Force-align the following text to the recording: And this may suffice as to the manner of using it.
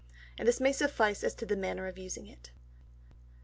And 0.39 0.47
this 0.47 0.59
may 0.59 0.73
suffice 0.73 1.23
as 1.23 1.35
to 1.35 1.45
the 1.45 1.55
manner 1.55 1.85
of 1.85 1.99
using 1.99 2.25
it. 2.25 2.49